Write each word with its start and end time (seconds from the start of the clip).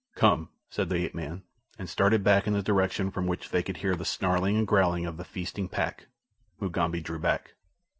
"Come!" 0.15 0.49
said 0.67 0.89
the 0.89 1.05
ape 1.05 1.13
man, 1.13 1.43
and 1.77 1.87
started 1.87 2.23
back 2.23 2.47
in 2.47 2.53
the 2.53 2.63
direction 2.63 3.11
from 3.11 3.27
which 3.27 3.51
they 3.51 3.61
could 3.61 3.77
hear 3.77 3.95
the 3.95 4.03
snarling 4.03 4.57
and 4.57 4.65
growling 4.65 5.05
of 5.05 5.17
the 5.17 5.23
feasting 5.23 5.69
pack. 5.69 6.07
Mugambi 6.59 7.01
drew 7.01 7.19
back. 7.19 7.51